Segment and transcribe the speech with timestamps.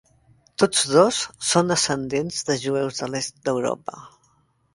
[0.61, 1.19] Tots dos
[1.49, 4.03] són descendents de jueus de l'est d'Europa.